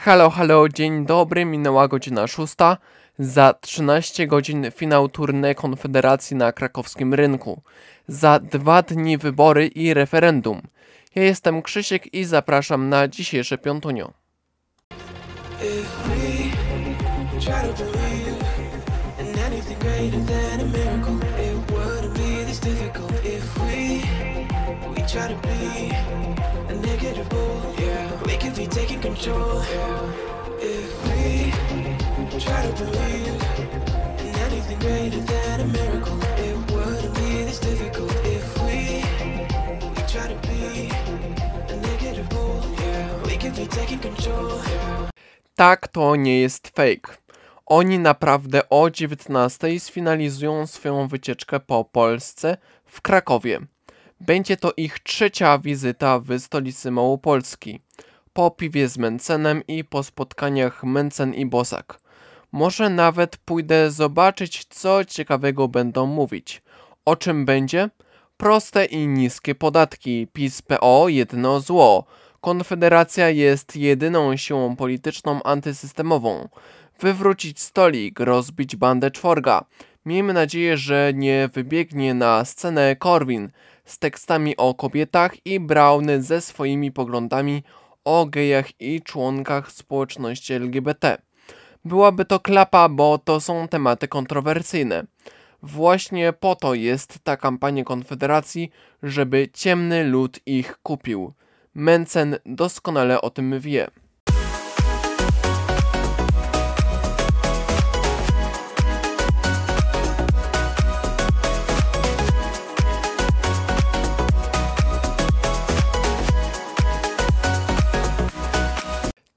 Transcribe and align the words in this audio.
Halo, 0.00 0.30
halo, 0.30 0.68
dzień 0.68 1.06
dobry, 1.06 1.44
minęła 1.44 1.88
godzina 1.88 2.26
szósta. 2.26 2.76
Za 3.18 3.54
13 3.60 4.26
godzin 4.26 4.70
finał 4.70 5.08
turny 5.08 5.54
Konfederacji 5.54 6.36
na 6.36 6.52
krakowskim 6.52 7.14
rynku. 7.14 7.62
Za 8.08 8.38
dwa 8.38 8.82
dni 8.82 9.18
wybory 9.18 9.66
i 9.66 9.94
referendum. 9.94 10.62
Ja 11.14 11.22
jestem 11.22 11.62
Krzysiek 11.62 12.14
i 12.14 12.24
zapraszam 12.24 12.88
na 12.88 13.08
dzisiejsze 13.08 13.58
piątunio. 13.58 14.12
If 15.60 16.08
we 16.08 16.48
we 27.30 27.87
taking 28.88 29.00
control. 29.00 29.62
If 30.60 30.90
we 31.06 31.50
try 32.40 32.60
to 32.66 32.72
believe 32.82 33.42
in 34.26 34.34
anything 34.46 34.78
greater 34.78 35.20
than 35.20 35.60
a 35.60 35.64
miracle, 35.66 36.18
it 36.46 36.56
wouldn't 36.72 37.14
be 37.14 37.44
this 37.44 37.60
difficult. 37.60 38.12
If 38.24 38.46
we 38.64 39.02
we 39.94 40.02
try 40.12 40.26
to 40.28 40.38
be 40.48 40.90
a 41.72 41.76
negative 41.76 42.28
bull, 42.28 42.60
yeah, 42.80 43.22
we 43.26 43.36
could 43.36 43.56
be 43.56 43.66
taking 43.66 43.98
control. 43.98 44.48
Yeah. 44.48 45.10
Tak, 45.54 45.88
to 45.88 46.16
nie 46.16 46.40
jest 46.40 46.68
fake. 46.68 47.18
Oni 47.66 47.98
naprawdę 47.98 48.68
o 48.68 48.90
19 48.90 49.80
sfinalizują 49.80 50.66
swoją 50.66 51.08
wycieczkę 51.08 51.60
po 51.60 51.84
Polsce 51.84 52.56
w 52.84 53.00
Krakowie. 53.00 53.60
Będzie 54.20 54.56
to 54.56 54.72
ich 54.76 54.98
trzecia 54.98 55.58
wizyta 55.58 56.20
w 56.20 56.38
stolicy 56.38 56.90
Małopolski. 56.90 57.80
Po 58.32 58.50
piwie 58.50 58.88
z 58.88 58.98
Mencenem 58.98 59.62
i 59.68 59.84
po 59.84 60.02
spotkaniach 60.02 60.84
Mencen 60.84 61.34
i 61.34 61.46
Bosak. 61.46 62.00
Może 62.52 62.90
nawet 62.90 63.36
pójdę 63.36 63.90
zobaczyć, 63.90 64.64
co 64.64 65.04
ciekawego 65.04 65.68
będą 65.68 66.06
mówić. 66.06 66.62
O 67.04 67.16
czym 67.16 67.44
będzie? 67.44 67.90
Proste 68.36 68.84
i 68.84 69.06
niskie 69.06 69.54
podatki. 69.54 70.26
PiS 70.32 70.62
PO 70.62 71.08
jedno 71.08 71.60
zło. 71.60 72.04
Konfederacja 72.40 73.30
jest 73.30 73.76
jedyną 73.76 74.36
siłą 74.36 74.76
polityczną 74.76 75.42
antysystemową. 75.42 76.48
Wywrócić 77.00 77.60
stolik, 77.60 78.20
rozbić 78.20 78.76
bandę 78.76 79.10
czworga. 79.10 79.64
Miejmy 80.06 80.32
nadzieję, 80.32 80.76
że 80.76 81.12
nie 81.14 81.48
wybiegnie 81.52 82.14
na 82.14 82.44
scenę 82.44 82.96
Korwin 82.96 83.50
z 83.84 83.98
tekstami 83.98 84.56
o 84.56 84.74
kobietach 84.74 85.46
i 85.46 85.60
Brown 85.60 86.06
ze 86.18 86.40
swoimi 86.40 86.92
poglądami 86.92 87.62
o 88.08 88.26
gejach 88.26 88.80
i 88.80 89.02
członkach 89.02 89.72
społeczności 89.72 90.52
LGBT. 90.52 91.18
Byłaby 91.84 92.24
to 92.24 92.40
klapa, 92.40 92.88
bo 92.88 93.18
to 93.18 93.40
są 93.40 93.68
tematy 93.68 94.08
kontrowersyjne. 94.08 95.04
Właśnie 95.62 96.32
po 96.32 96.56
to 96.56 96.74
jest 96.74 97.18
ta 97.24 97.36
kampania 97.36 97.84
Konfederacji, 97.84 98.70
żeby 99.02 99.48
ciemny 99.52 100.04
lud 100.04 100.40
ich 100.46 100.78
kupił. 100.82 101.32
Mencen 101.74 102.36
doskonale 102.46 103.20
o 103.20 103.30
tym 103.30 103.60
wie. 103.60 103.90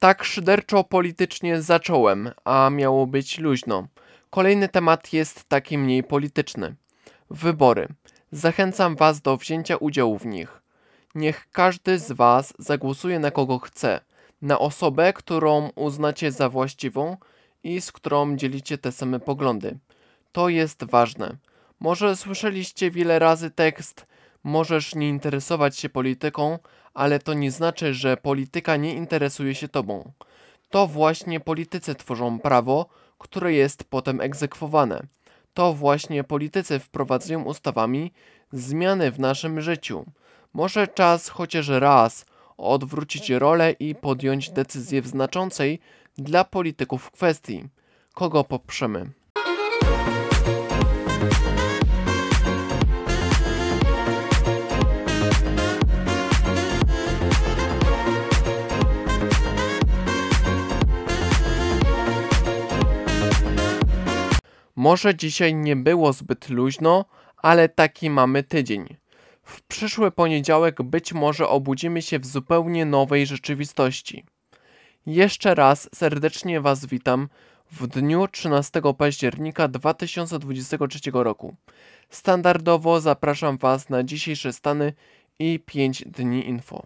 Tak 0.01 0.23
szyderczo 0.23 0.83
politycznie 0.83 1.61
zacząłem, 1.61 2.31
a 2.43 2.69
miało 2.69 3.07
być 3.07 3.39
luźno. 3.39 3.87
Kolejny 4.29 4.69
temat 4.69 5.13
jest 5.13 5.43
taki 5.43 5.77
mniej 5.77 6.03
polityczny. 6.03 6.75
Wybory. 7.29 7.87
Zachęcam 8.31 8.95
Was 8.95 9.21
do 9.21 9.37
wzięcia 9.37 9.77
udziału 9.77 10.17
w 10.17 10.25
nich. 10.25 10.61
Niech 11.15 11.47
każdy 11.51 11.99
z 11.99 12.11
Was 12.11 12.53
zagłosuje 12.59 13.19
na 13.19 13.31
kogo 13.31 13.59
chce, 13.59 14.01
na 14.41 14.59
osobę, 14.59 15.13
którą 15.13 15.69
uznacie 15.75 16.31
za 16.31 16.49
właściwą 16.49 17.17
i 17.63 17.81
z 17.81 17.91
którą 17.91 18.35
dzielicie 18.35 18.77
te 18.77 18.91
same 18.91 19.19
poglądy. 19.19 19.79
To 20.31 20.49
jest 20.49 20.83
ważne. 20.83 21.37
Może 21.79 22.15
słyszeliście 22.15 22.91
wiele 22.91 23.19
razy 23.19 23.51
tekst: 23.51 24.05
Możesz 24.43 24.95
nie 24.95 25.09
interesować 25.09 25.77
się 25.77 25.89
polityką, 25.89 26.59
ale 26.93 27.19
to 27.19 27.33
nie 27.33 27.51
znaczy, 27.51 27.93
że 27.93 28.17
polityka 28.17 28.75
nie 28.75 28.93
interesuje 28.93 29.55
się 29.55 29.67
tobą. 29.67 30.11
To 30.69 30.87
właśnie 30.87 31.39
politycy 31.39 31.95
tworzą 31.95 32.39
prawo, 32.39 32.85
które 33.17 33.53
jest 33.53 33.83
potem 33.83 34.21
egzekwowane. 34.21 35.07
To 35.53 35.73
właśnie 35.73 36.23
politycy 36.23 36.79
wprowadzają 36.79 37.43
ustawami 37.43 38.11
zmiany 38.51 39.11
w 39.11 39.19
naszym 39.19 39.61
życiu. 39.61 40.05
Może 40.53 40.87
czas 40.87 41.29
chociaż 41.29 41.67
raz 41.67 42.25
odwrócić 42.57 43.29
rolę 43.29 43.71
i 43.71 43.95
podjąć 43.95 44.49
decyzję 44.49 45.01
w 45.01 45.07
znaczącej 45.07 45.79
dla 46.17 46.43
polityków 46.43 47.11
kwestii. 47.11 47.63
Kogo 48.13 48.43
poprzemy? 48.43 49.11
Może 64.81 65.15
dzisiaj 65.15 65.55
nie 65.55 65.75
było 65.75 66.13
zbyt 66.13 66.49
luźno, 66.49 67.05
ale 67.37 67.69
taki 67.69 68.09
mamy 68.09 68.43
tydzień. 68.43 68.97
W 69.43 69.61
przyszły 69.61 70.11
poniedziałek 70.11 70.81
być 70.81 71.13
może 71.13 71.47
obudzimy 71.47 72.01
się 72.01 72.19
w 72.19 72.25
zupełnie 72.25 72.85
nowej 72.85 73.25
rzeczywistości. 73.25 74.25
Jeszcze 75.05 75.55
raz 75.55 75.89
serdecznie 75.95 76.61
Was 76.61 76.85
witam 76.85 77.29
w 77.71 77.87
dniu 77.87 78.27
13 78.27 78.81
października 78.97 79.67
2023 79.67 80.99
roku. 81.13 81.55
Standardowo 82.09 83.01
zapraszam 83.01 83.57
Was 83.57 83.89
na 83.89 84.03
dzisiejsze 84.03 84.53
stany 84.53 84.93
i 85.39 85.59
5 85.65 86.03
dni 86.05 86.47
info. 86.47 86.85